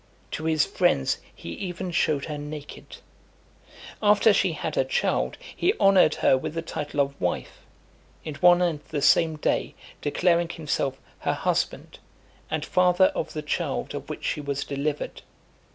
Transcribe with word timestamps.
To 0.31 0.45
his 0.45 0.65
friends 0.65 1.19
he 1.35 1.49
even 1.51 1.91
showed 1.91 2.25
her 2.25 2.39
naked. 2.39 2.97
After 4.01 4.33
she 4.33 4.53
had 4.53 4.75
a 4.75 4.83
child, 4.83 5.37
he 5.55 5.75
honoured 5.79 6.15
her 6.25 6.35
with 6.35 6.55
the 6.55 6.63
title 6.63 6.99
of 7.01 7.21
wife; 7.21 7.59
in 8.25 8.33
one 8.37 8.63
and 8.63 8.79
the 8.89 9.03
same 9.03 9.35
day, 9.35 9.75
declaring 10.01 10.49
himself 10.49 10.99
her 11.19 11.35
husband, 11.35 11.99
and 12.49 12.65
father 12.65 13.11
of 13.13 13.33
the 13.33 13.43
child 13.43 13.93
of 13.93 14.09
which 14.09 14.23
she 14.25 14.41
was 14.41 14.63
delivered. 14.63 15.21